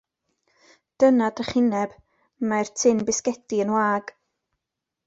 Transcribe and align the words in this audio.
Dyna 1.03 1.27
drychineb, 1.41 1.93
mae'r 2.49 2.73
tin 2.81 3.07
bisgedi 3.11 3.65
yn 3.69 3.79
wag. 3.79 4.13